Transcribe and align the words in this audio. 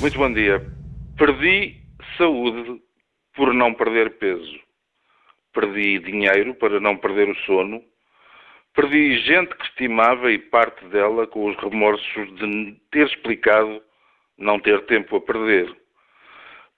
Muito 0.00 0.16
bom 0.16 0.32
dia. 0.32 0.64
Perdi 1.16 1.74
saúde 2.16 2.80
por 3.34 3.52
não 3.52 3.74
perder 3.74 4.16
peso. 4.18 4.60
Perdi 5.52 5.98
dinheiro 5.98 6.54
para 6.54 6.78
não 6.78 6.96
perder 6.96 7.28
o 7.28 7.34
sono. 7.38 7.82
Perdi 8.74 9.18
gente 9.18 9.56
que 9.56 9.64
estimava 9.64 10.30
e 10.30 10.38
parte 10.38 10.84
dela 10.86 11.26
com 11.26 11.46
os 11.50 11.56
remorsos 11.56 12.32
de 12.36 12.76
ter 12.92 13.08
explicado 13.08 13.82
não 14.38 14.60
ter 14.60 14.86
tempo 14.86 15.16
a 15.16 15.20
perder. 15.20 15.76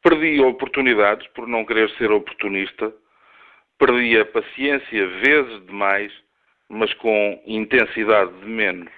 Perdi 0.02 0.40
oportunidades 0.40 1.26
por 1.34 1.46
não 1.46 1.66
querer 1.66 1.90
ser 1.98 2.10
oportunista. 2.10 2.90
Perdi 3.78 4.18
a 4.18 4.24
paciência 4.24 5.06
vezes 5.06 5.66
demais, 5.66 6.10
mas 6.70 6.94
com 6.94 7.42
intensidade 7.44 8.32
de 8.40 8.46
menos. 8.46 8.90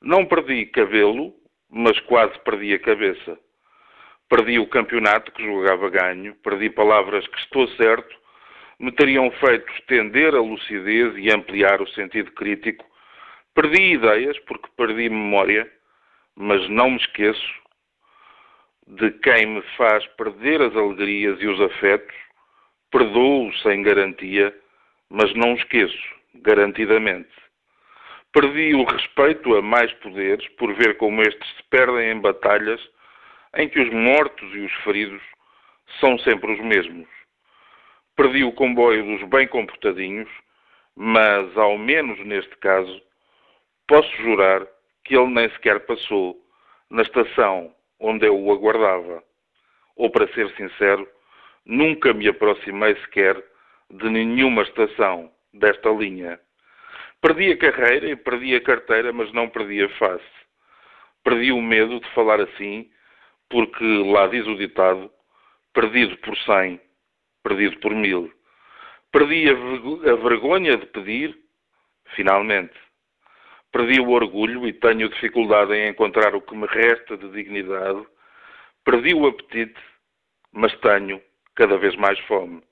Não 0.00 0.24
perdi 0.24 0.64
cabelo, 0.66 1.34
mas 1.76 1.98
quase 2.00 2.38
perdi 2.40 2.74
a 2.74 2.78
cabeça. 2.78 3.38
Perdi 4.28 4.58
o 4.58 4.68
campeonato 4.68 5.30
que 5.32 5.44
jogava 5.44 5.88
ganho, 5.90 6.34
perdi 6.36 6.70
palavras 6.70 7.26
que 7.28 7.38
estou 7.38 7.68
certo 7.76 8.16
me 8.78 8.92
teriam 8.92 9.30
feito 9.30 9.72
estender 9.72 10.34
a 10.34 10.40
lucidez 10.40 11.14
e 11.16 11.32
ampliar 11.32 11.80
o 11.80 11.88
sentido 11.88 12.30
crítico. 12.32 12.84
Perdi 13.54 13.94
ideias 13.94 14.38
porque 14.40 14.68
perdi 14.76 15.08
memória, 15.08 15.70
mas 16.34 16.68
não 16.68 16.90
me 16.90 16.96
esqueço 16.96 17.54
de 18.86 19.10
quem 19.12 19.46
me 19.46 19.62
faz 19.76 20.06
perder 20.08 20.60
as 20.60 20.76
alegrias 20.76 21.40
e 21.40 21.46
os 21.46 21.60
afetos. 21.60 22.14
Perdoo 22.90 23.52
sem 23.62 23.82
garantia, 23.82 24.54
mas 25.08 25.34
não 25.34 25.54
esqueço, 25.54 26.14
garantidamente. 26.34 27.45
Perdi 28.32 28.74
o 28.74 28.84
respeito 28.84 29.56
a 29.56 29.62
mais 29.62 29.92
poderes 29.94 30.46
por 30.56 30.72
ver 30.74 30.96
como 30.98 31.22
estes 31.22 31.48
se 31.56 31.62
perdem 31.70 32.10
em 32.10 32.20
batalhas 32.20 32.80
em 33.56 33.68
que 33.68 33.80
os 33.80 33.90
mortos 33.90 34.54
e 34.54 34.60
os 34.60 34.72
feridos 34.84 35.22
são 36.00 36.18
sempre 36.18 36.52
os 36.52 36.60
mesmos. 36.60 37.08
Perdi 38.14 38.44
o 38.44 38.52
comboio 38.52 39.04
dos 39.04 39.28
bem 39.28 39.46
comportadinhos, 39.46 40.28
mas, 40.94 41.56
ao 41.56 41.76
menos 41.76 42.18
neste 42.26 42.56
caso, 42.56 43.02
posso 43.86 44.10
jurar 44.16 44.66
que 45.04 45.16
ele 45.16 45.28
nem 45.28 45.48
sequer 45.50 45.80
passou 45.86 46.36
na 46.90 47.02
estação 47.02 47.74
onde 48.00 48.26
eu 48.26 48.38
o 48.38 48.52
aguardava. 48.52 49.22
Ou, 49.96 50.10
para 50.10 50.32
ser 50.34 50.50
sincero, 50.56 51.08
nunca 51.64 52.12
me 52.12 52.28
aproximei 52.28 52.94
sequer 52.96 53.42
de 53.90 54.08
nenhuma 54.08 54.62
estação 54.62 55.30
desta 55.52 55.90
linha. 55.90 56.38
Perdi 57.20 57.52
a 57.52 57.56
carreira 57.56 58.08
e 58.10 58.16
perdi 58.16 58.54
a 58.54 58.60
carteira, 58.60 59.12
mas 59.12 59.32
não 59.32 59.48
perdi 59.48 59.82
a 59.82 59.88
face. 59.90 60.24
Perdi 61.24 61.50
o 61.50 61.60
medo 61.60 61.98
de 61.98 62.08
falar 62.10 62.40
assim, 62.40 62.90
porque 63.48 63.84
lá 63.84 64.26
diz 64.28 64.46
o 64.46 64.56
ditado: 64.56 65.10
perdido 65.72 66.16
por 66.18 66.36
cem, 66.38 66.80
perdido 67.42 67.78
por 67.80 67.94
mil. 67.94 68.32
Perdi 69.10 69.48
a, 69.48 70.14
vergonha 70.16 70.76
de 70.76 70.86
pedir, 70.86 71.36
finalmente. 72.14 72.74
Perdi 73.72 74.00
o 74.00 74.10
orgulho 74.10 74.66
e 74.66 74.72
tenho 74.72 75.08
dificuldade 75.08 75.74
em 75.74 75.88
encontrar 75.88 76.34
o 76.34 76.40
que 76.40 76.54
me 76.54 76.66
resta 76.66 77.16
de 77.16 77.28
dignidade. 77.30 78.06
Perdi 78.84 79.14
o 79.14 79.26
apetite, 79.26 79.80
mas 80.52 80.74
tenho 80.80 81.20
cada 81.54 81.76
vez 81.76 81.96
mais 81.96 82.18
fome. 82.20 82.62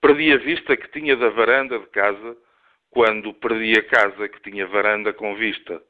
Perdi 0.00 0.32
a 0.32 0.36
vista 0.38 0.76
que 0.76 0.88
tinha 0.88 1.16
da 1.16 1.28
varanda 1.30 1.78
de 1.78 1.86
casa 1.88 2.36
quando 2.90 3.34
perdi 3.34 3.78
a 3.78 3.82
casa 3.82 4.28
que 4.28 4.40
tinha 4.42 4.66
varanda 4.66 5.12
com 5.12 5.34
vista. 5.34 5.82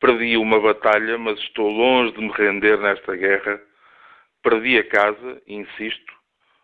Perdi 0.00 0.36
uma 0.36 0.60
batalha, 0.60 1.16
mas 1.18 1.38
estou 1.40 1.68
longe 1.68 2.12
de 2.12 2.20
me 2.20 2.32
render 2.32 2.78
nesta 2.78 3.16
guerra. 3.16 3.60
Perdi 4.42 4.78
a 4.78 4.88
casa, 4.88 5.42
insisto, 5.46 6.12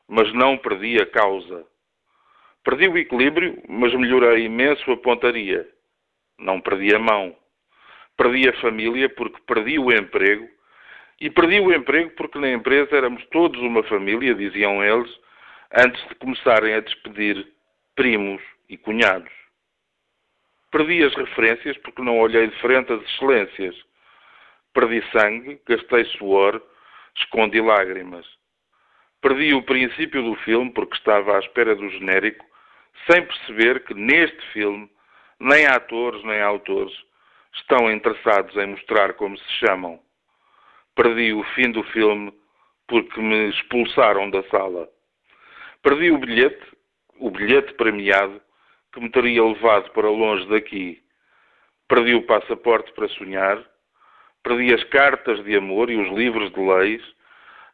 mas 0.09 0.33
não 0.35 0.59
perdi 0.59 1.01
a 1.01 1.07
causa. 1.07 1.67
Perdi 2.63 2.89
o 2.89 2.99
equilíbrio, 2.99 3.63
mas 3.69 3.95
melhorei 3.95 4.45
imenso 4.45 4.91
a 4.93 4.97
pontaria. 4.97 5.67
Não 6.39 6.61
perdi 6.61 6.95
a 6.95 6.99
mão. 6.99 7.35
Perdi 8.17 8.49
a 8.49 8.61
família 8.61 9.09
porque 9.09 9.41
perdi 9.47 9.79
o 9.79 9.91
emprego. 9.91 10.47
E 11.19 11.31
perdi 11.31 11.61
o 11.61 11.73
emprego 11.73 12.11
porque 12.17 12.39
na 12.39 12.51
empresa 12.51 12.97
éramos 12.97 13.25
todos 13.27 13.61
uma 13.61 13.83
família, 13.85 14.35
diziam 14.35 14.85
eles, 14.85 15.11
antes 15.75 16.07
de 16.09 16.15
começarem 16.17 16.75
a 16.75 16.81
despedir 16.81 17.47
primos 17.95 18.43
e 18.71 18.79
cunhados. 18.79 19.33
Perdi 20.71 21.03
as 21.03 21.15
referências 21.15 21.77
porque 21.79 22.01
não 22.01 22.21
olhei 22.21 22.47
de 22.47 22.57
frente 22.61 22.93
as 22.93 23.03
excelências. 23.03 23.77
Perdi 24.73 25.03
sangue, 25.11 25.61
gastei 25.67 26.05
suor, 26.17 26.63
escondi 27.17 27.61
lágrimas. 27.61 28.25
Perdi 29.21 29.53
o 29.53 29.63
princípio 29.63 30.23
do 30.23 30.37
filme 30.37 30.71
porque 30.73 30.97
estava 30.97 31.37
à 31.37 31.41
espera 31.41 31.75
do 31.75 31.91
genérico, 31.91 32.47
sem 33.11 33.27
perceber 33.27 33.85
que 33.85 33.93
neste 33.93 34.41
filme 34.53 34.89
nem 35.41 35.67
atores 35.67 36.23
nem 36.23 36.41
autores 36.41 36.95
estão 37.55 37.91
interessados 37.91 38.57
em 38.57 38.67
mostrar 38.67 39.15
como 39.15 39.37
se 39.37 39.53
chamam. 39.55 40.01
Perdi 40.95 41.33
o 41.33 41.43
fim 41.55 41.73
do 41.73 41.83
filme 41.83 42.33
porque 42.87 43.21
me 43.21 43.51
expulsaram 43.51 44.31
da 44.31 44.43
sala. 44.45 44.89
Perdi 45.83 46.13
o 46.13 46.19
bilhete, 46.19 46.65
o 47.19 47.31
bilhete 47.31 47.75
premiado, 47.75 48.41
que 48.93 49.01
me 49.01 49.11
teria 49.11 49.45
levado 49.45 49.91
para 49.91 50.09
longe 50.09 50.47
daqui. 50.49 51.03
Perdi 51.89 52.15
o 52.15 52.23
passaporte 52.23 52.93
para 52.93 53.09
sonhar, 53.09 53.63
perdi 54.43 54.73
as 54.73 54.83
cartas 54.85 55.43
de 55.45 55.57
amor 55.57 55.91
e 55.91 55.97
os 55.97 56.17
livros 56.17 56.53
de 56.53 56.61
leis, 56.61 57.03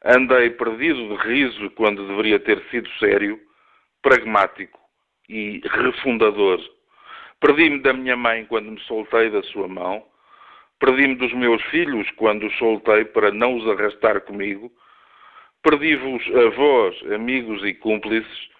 andei 0.04 0.50
perdido 0.50 1.08
de 1.08 1.16
riso 1.28 1.70
quando 1.70 2.06
deveria 2.06 2.38
ter 2.38 2.62
sido 2.70 2.88
sério, 2.98 3.40
pragmático 4.02 4.78
e 5.28 5.60
refundador. 5.64 6.60
Perdi-me 7.40 7.80
da 7.80 7.92
minha 7.92 8.16
mãe 8.16 8.46
quando 8.46 8.72
me 8.72 8.80
soltei 8.80 9.30
da 9.30 9.42
sua 9.44 9.68
mão, 9.68 10.04
perdi-me 10.78 11.16
dos 11.16 11.32
meus 11.34 11.62
filhos 11.64 12.10
quando 12.12 12.46
os 12.46 12.56
soltei 12.56 13.04
para 13.04 13.30
não 13.30 13.56
os 13.56 13.68
arrastar 13.68 14.22
comigo, 14.22 14.72
perdi-vos 15.62 16.22
avós, 16.34 16.96
amigos 17.12 17.62
e 17.64 17.74
cúmplices 17.74 18.55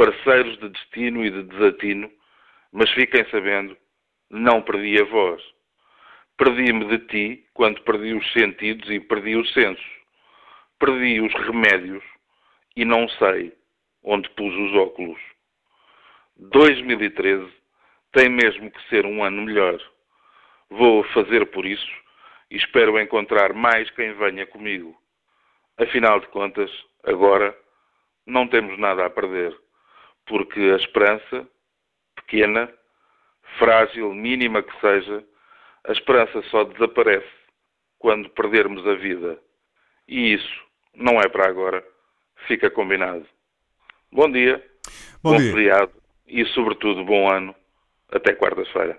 parceiros 0.00 0.58
de 0.60 0.70
destino 0.70 1.22
e 1.22 1.30
de 1.30 1.42
desatino, 1.42 2.10
mas 2.72 2.90
fiquem 2.92 3.22
sabendo, 3.30 3.76
não 4.30 4.62
perdi 4.62 4.98
a 4.98 5.04
voz. 5.04 5.42
Perdi-me 6.38 6.86
de 6.86 6.98
ti 7.08 7.46
quando 7.52 7.82
perdi 7.82 8.14
os 8.14 8.32
sentidos 8.32 8.88
e 8.88 8.98
perdi 8.98 9.36
o 9.36 9.44
senso. 9.48 9.84
Perdi 10.78 11.20
os 11.20 11.34
remédios 11.34 12.02
e 12.74 12.82
não 12.82 13.06
sei 13.10 13.52
onde 14.02 14.30
pus 14.30 14.54
os 14.54 14.74
óculos. 14.74 15.20
2013 16.34 17.52
tem 18.12 18.30
mesmo 18.30 18.70
que 18.70 18.88
ser 18.88 19.04
um 19.04 19.22
ano 19.22 19.42
melhor. 19.42 19.78
Vou 20.70 21.04
fazer 21.12 21.44
por 21.50 21.66
isso 21.66 21.92
e 22.50 22.56
espero 22.56 22.98
encontrar 22.98 23.52
mais 23.52 23.90
quem 23.90 24.14
venha 24.14 24.46
comigo. 24.46 24.96
Afinal 25.76 26.20
de 26.20 26.28
contas, 26.28 26.70
agora 27.04 27.54
não 28.24 28.48
temos 28.48 28.78
nada 28.78 29.04
a 29.04 29.10
perder 29.10 29.54
porque 30.26 30.60
a 30.60 30.76
esperança, 30.76 31.46
pequena, 32.14 32.72
frágil, 33.58 34.14
mínima 34.14 34.62
que 34.62 34.80
seja, 34.80 35.24
a 35.84 35.92
esperança 35.92 36.42
só 36.50 36.64
desaparece 36.64 37.28
quando 37.98 38.30
perdermos 38.30 38.86
a 38.86 38.94
vida. 38.94 39.38
E 40.06 40.34
isso 40.34 40.64
não 40.94 41.20
é 41.20 41.28
para 41.28 41.48
agora. 41.48 41.84
Fica 42.46 42.70
combinado. 42.70 43.26
Bom 44.10 44.30
dia, 44.30 44.64
bom, 45.22 45.32
bom 45.32 45.36
dia. 45.36 45.52
feriado 45.52 45.92
e, 46.26 46.44
sobretudo, 46.46 47.04
bom 47.04 47.30
ano. 47.30 47.54
Até 48.10 48.34
quarta-feira. 48.34 48.98